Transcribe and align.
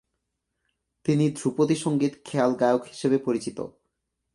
তিনি 1.05 1.25
ধ্রুপদী 1.31 1.75
সঙ্গীত 1.75 2.13
খেয়াল 2.25 2.51
গায়ক 2.55 2.83
হিসাবে 2.85 3.17
বেশি 3.17 3.25
পরিচিত। 3.25 3.57